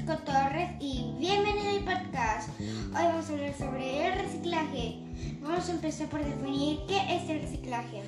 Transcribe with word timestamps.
Francisco 0.00 0.32
Torres 0.32 0.70
y 0.80 1.14
bienvenido 1.18 1.70
al 1.70 1.80
podcast. 1.80 2.48
Hoy 2.60 2.92
vamos 2.92 3.28
a 3.28 3.32
hablar 3.32 3.54
sobre 3.54 4.06
el 4.06 4.18
reciclaje. 4.20 4.98
Vamos 5.40 5.68
a 5.68 5.72
empezar 5.72 6.08
por 6.08 6.24
definir 6.24 6.80
qué 6.88 7.16
es 7.16 7.28
el 7.28 7.42
reciclaje. 7.42 8.02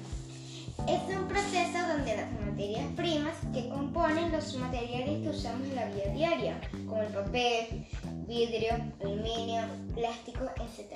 Es 0.89 1.17
un 1.17 1.29
proceso 1.29 1.87
donde 1.87 2.17
las 2.17 2.33
materias 2.33 2.87
primas 2.97 3.35
que 3.53 3.69
componen 3.69 4.33
los 4.33 4.57
materiales 4.57 5.23
que 5.23 5.29
usamos 5.29 5.69
en 5.69 5.77
la 5.77 5.87
vida 5.87 6.05
diaria, 6.15 6.61
como 6.87 7.03
el 7.03 7.13
papel, 7.13 7.87
vidrio, 8.27 8.73
aluminio, 9.01 9.63
plástico, 9.95 10.45
etc. 10.57 10.95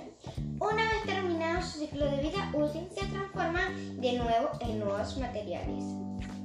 Una 0.61 0.83
vez 0.83 1.03
terminado 1.05 1.63
su 1.63 1.81
ciclo 1.81 2.11
de 2.11 2.23
vida 2.23 2.51
útil, 2.55 2.89
se 2.95 3.07
transforman 3.07 4.01
de 4.01 4.13
nuevo 4.15 4.51
en 4.61 4.79
nuevos 4.79 5.19
materiales. 5.19 5.85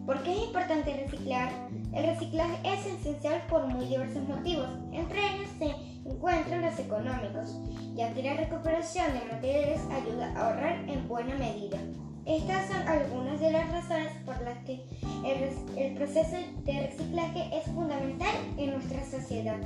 ¿Por 0.05 0.21
qué 0.23 0.33
es 0.33 0.47
importante 0.47 1.05
reciclar? 1.05 1.51
El 1.93 2.05
reciclaje 2.05 2.57
es 2.63 2.85
esencial 2.85 3.41
por 3.49 3.67
muy 3.67 3.85
diversos 3.85 4.27
motivos. 4.27 4.67
Entre 4.93 5.19
ellos 5.19 5.49
se 5.59 5.75
encuentran 6.09 6.61
los 6.61 6.79
económicos, 6.79 7.59
ya 7.95 8.13
que 8.13 8.23
la 8.23 8.35
recuperación 8.35 9.07
de 9.13 9.33
materiales 9.33 9.81
ayuda 9.91 10.33
a 10.35 10.47
ahorrar 10.47 10.89
en 10.89 11.07
buena 11.07 11.35
medida. 11.35 11.77
Estas 12.25 12.67
son 12.67 12.87
algunas 12.87 13.39
de 13.39 13.51
las 13.51 13.69
razones 13.71 14.11
por 14.25 14.39
las 14.41 14.57
que 14.59 14.79
el, 15.25 15.95
proceso 15.95 16.37
de 16.63 16.87
reciclaje 16.87 17.49
es 17.57 17.65
fundamental 17.65 18.35
en 18.57 18.71
nuestra 18.71 19.03
sociedad. 19.03 19.57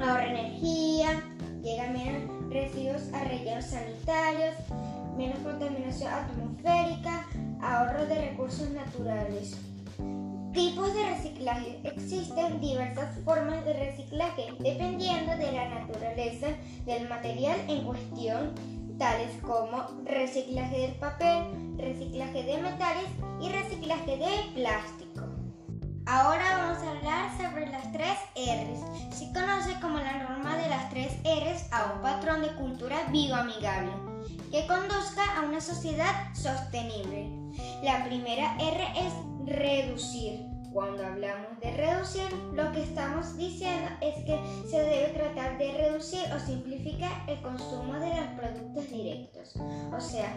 Ahorra 0.00 0.26
energía, 0.26 1.22
llega 1.62 1.90
menos 1.90 2.50
residuos 2.50 3.12
a 3.12 3.24
rellenos 3.24 3.64
sanitarios, 3.64 4.54
menos 5.16 5.38
contaminación 5.40 6.12
atmosférica, 6.12 7.26
ahorro 7.60 8.06
de 8.06 8.30
recursos 8.30 8.70
naturales. 8.70 9.58
Tipos 10.52 10.94
de 10.94 11.10
reciclaje. 11.10 11.80
Existen 11.84 12.60
diversas 12.60 13.18
formas 13.24 13.64
de 13.64 13.72
reciclaje 13.72 14.52
dependiendo 14.60 15.36
de 15.36 15.52
la 15.52 15.68
naturaleza 15.68 16.48
del 16.86 17.08
material 17.08 17.58
en 17.68 17.84
cuestión, 17.84 18.54
tales 18.98 19.30
como 19.42 19.84
reciclaje 20.04 20.78
del 20.78 20.92
papel, 20.92 21.76
reciclaje 21.76 22.44
de 22.44 22.62
metales 22.62 23.06
y 23.40 23.48
reciclaje 23.48 24.16
de 24.16 24.52
plástico. 24.54 25.22
Ahora 26.06 26.58
vamos 26.58 26.82
a 26.82 26.90
hablar 26.90 27.36
sobre 27.36 27.66
las 27.70 27.90
tres 27.92 28.16
R's. 28.36 29.16
Se 29.16 29.32
conoce 29.32 29.80
como 29.80 29.98
la 29.98 30.22
norma 30.22 30.56
de 30.56 30.68
las 30.68 30.88
tres 30.90 31.12
R's 31.24 31.66
a 31.72 31.94
un 31.94 32.02
patrón 32.02 32.42
de 32.42 32.54
cultura 32.54 32.98
bioamigable 33.10 34.13
que 34.54 34.68
conduzca 34.68 35.36
a 35.36 35.42
una 35.42 35.60
sociedad 35.60 36.32
sostenible. 36.32 37.28
La 37.82 38.04
primera 38.04 38.56
R 38.60 38.84
es 38.96 39.12
reducir. 39.46 40.46
Cuando 40.72 41.04
hablamos 41.04 41.58
de 41.60 41.72
reducir, 41.72 42.32
lo 42.52 42.70
que 42.70 42.84
estamos 42.84 43.36
diciendo 43.36 43.90
es 44.00 44.14
que 44.24 44.38
se 44.70 44.78
debe 44.80 45.08
tratar 45.08 45.58
de 45.58 45.72
reducir 45.72 46.20
o 46.32 46.38
simplificar 46.38 47.10
el 47.26 47.42
consumo 47.42 47.94
de 47.94 48.10
los 48.10 48.26
productos 48.36 48.90
directos, 48.90 49.56
o 49.56 50.00
sea, 50.00 50.32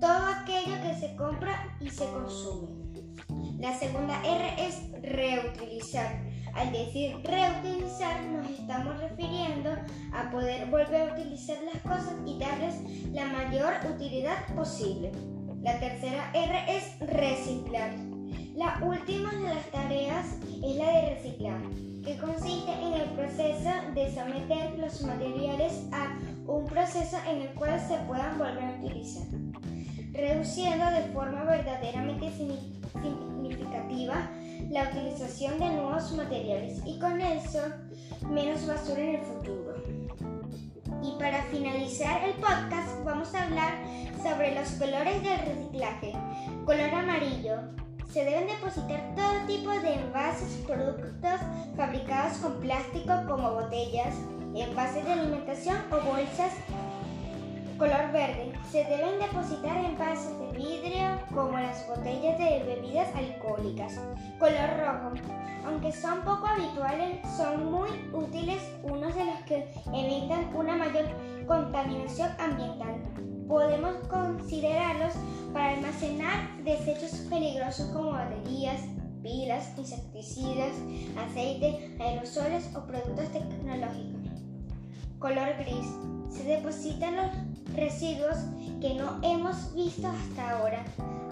todo 0.00 0.26
aquello 0.26 0.80
que 0.84 1.00
se 1.00 1.16
compra 1.16 1.76
y 1.80 1.90
se 1.90 2.06
consume. 2.06 2.86
La 3.58 3.76
segunda 3.76 4.22
R 4.24 4.64
es 4.64 4.92
reutilizar. 5.02 6.20
Al 6.54 6.72
decir 6.72 7.16
reutilizar 7.22 8.22
nos 8.24 8.48
estamos 8.48 8.98
refiriendo 8.98 9.70
a 10.14 10.30
poder 10.30 10.66
volver 10.66 11.10
a 11.10 11.12
utilizar 11.12 11.58
las 11.62 11.82
cosas 11.82 12.14
y 12.24 12.35
la 13.16 13.26
mayor 13.28 13.72
utilidad 13.90 14.46
posible. 14.54 15.10
La 15.62 15.80
tercera 15.80 16.30
R 16.34 16.76
es 16.76 16.98
reciclar. 17.00 17.94
La 18.54 18.78
última 18.84 19.32
de 19.32 19.54
las 19.54 19.70
tareas 19.70 20.36
es 20.62 20.76
la 20.76 20.92
de 20.92 21.14
reciclar, 21.14 21.62
que 22.04 22.18
consiste 22.18 22.72
en 22.72 22.92
el 22.92 23.08
proceso 23.12 23.70
de 23.94 24.14
someter 24.14 24.78
los 24.78 25.00
materiales 25.00 25.86
a 25.92 26.18
un 26.46 26.66
proceso 26.66 27.16
en 27.26 27.40
el 27.40 27.48
cual 27.54 27.80
se 27.80 27.96
puedan 28.06 28.38
volver 28.38 28.64
a 28.64 28.78
utilizar, 28.82 29.26
reduciendo 30.12 30.84
de 30.90 31.04
forma 31.14 31.44
verdaderamente 31.44 32.30
significativa 32.36 34.30
la 34.68 34.90
utilización 34.90 35.58
de 35.58 35.70
nuevos 35.70 36.12
materiales 36.12 36.82
y 36.84 36.98
con 36.98 37.18
eso 37.18 37.62
menos 38.28 38.66
basura 38.66 39.00
en 39.00 39.14
el 39.14 39.22
futuro. 39.22 39.74
Y 41.06 41.12
para 41.20 41.42
finalizar 41.44 42.24
el 42.24 42.34
podcast 42.34 43.04
vamos 43.04 43.32
a 43.34 43.44
hablar 43.44 43.74
sobre 44.22 44.54
los 44.54 44.68
colores 44.70 45.22
del 45.22 45.38
reciclaje. 45.38 46.12
Color 46.64 46.94
amarillo. 46.94 47.58
Se 48.12 48.24
deben 48.24 48.48
depositar 48.48 49.14
todo 49.14 49.46
tipo 49.46 49.70
de 49.70 49.94
envases, 49.94 50.64
productos 50.66 51.40
fabricados 51.76 52.38
con 52.38 52.60
plástico 52.60 53.12
como 53.28 53.52
botellas, 53.52 54.14
envases 54.54 55.04
de 55.04 55.12
alimentación 55.12 55.76
o 55.92 56.00
bolsas 56.00 56.52
color 57.78 58.10
verde. 58.10 58.52
Se 58.70 58.84
deben 58.84 59.18
depositar 59.20 59.76
envases 59.76 60.15
como 61.36 61.58
las 61.58 61.86
botellas 61.86 62.38
de 62.38 62.64
bebidas 62.64 63.14
alcohólicas. 63.14 64.00
Color 64.38 64.70
rojo. 64.80 65.12
Aunque 65.66 65.92
son 65.92 66.22
poco 66.22 66.46
habituales, 66.46 67.18
son 67.36 67.70
muy 67.70 67.90
útiles 68.12 68.62
unos 68.82 69.14
de 69.14 69.26
los 69.26 69.38
que 69.40 69.68
evitan 69.92 70.56
una 70.56 70.76
mayor 70.76 71.04
contaminación 71.46 72.30
ambiental. 72.38 73.02
Podemos 73.46 73.96
considerarlos 74.08 75.12
para 75.52 75.74
almacenar 75.74 76.56
desechos 76.64 77.12
peligrosos 77.28 77.86
como 77.88 78.12
baterías, 78.12 78.80
pilas, 79.22 79.76
insecticidas, 79.76 80.74
aceite, 81.18 81.96
aerosoles 82.00 82.74
o 82.74 82.86
productos 82.86 83.30
tecnológicos. 83.30 84.25
Color 85.18 85.56
gris. 85.58 85.86
Se 86.28 86.44
depositan 86.44 87.16
los 87.16 87.30
residuos 87.74 88.36
que 88.80 88.94
no 88.94 89.18
hemos 89.22 89.74
visto 89.74 90.06
hasta 90.06 90.50
ahora, 90.50 90.84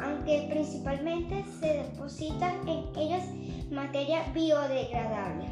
aunque 0.02 0.46
principalmente 0.50 1.44
se 1.60 1.74
depositan 1.74 2.66
en 2.68 2.84
ellos 2.96 3.22
materia 3.70 4.22
biodegradable. 4.32 5.46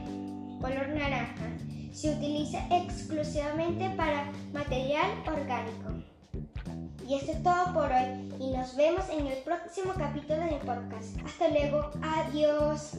Color 0.61 0.89
naranja. 0.89 1.49
Se 1.93 2.15
utiliza 2.15 2.59
exclusivamente 2.71 3.91
para 3.91 4.33
material 4.53 5.11
orgánico. 5.27 5.91
Y 7.07 7.17
esto 7.17 7.33
es 7.33 7.43
todo 7.43 7.75
por 7.75 7.91
hoy 7.91 8.33
y 8.41 8.57
nos 8.57 8.75
vemos 8.77 9.05
en 9.11 9.27
el 9.27 9.39
próximo 9.43 9.93
capítulo 9.99 10.41
del 10.41 10.61
podcast. 10.61 11.19
Hasta 11.27 11.49
luego, 11.49 11.91
adiós. 12.01 12.93